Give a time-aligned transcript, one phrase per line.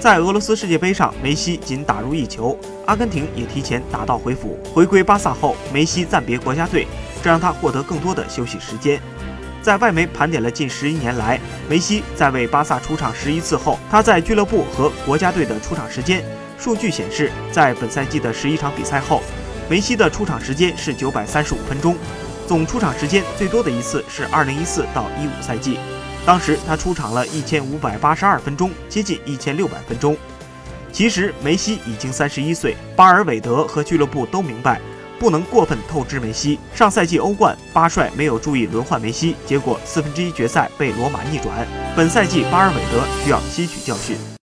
[0.00, 2.56] 在俄罗斯世界杯上，梅西仅打入一球，
[2.86, 4.56] 阿根廷也提前打道回府。
[4.72, 6.86] 回归巴萨后，梅西暂别国家队，
[7.20, 9.00] 这让他获得更多的休息时间。
[9.60, 11.38] 在外媒盘点了近十一年来
[11.68, 16.24] 梅西在为巴萨出场十一次后，他在俱乐部和国家队的出场时间。
[16.56, 19.20] 数据显示，在本赛季的十一场比赛后，
[19.68, 21.96] 梅西的出场时间是九百三十五分钟，
[22.46, 25.76] 总出场时间最多的一次是二零一四到一五赛季。
[26.28, 30.14] 当时他出场了一千五百八十二分钟，接近一千六百分钟。
[30.92, 34.78] 其实梅西已经三十一岁，巴尔韦德和俱乐部都明白，
[35.18, 36.58] 不能过分透支梅西。
[36.74, 41.66] 上赛季欧冠，巴帅没有注意轮换梅西，结果四分之一决赛被罗马逆转。
[41.96, 44.18] 本赛季巴尔韦德需要吸取教训。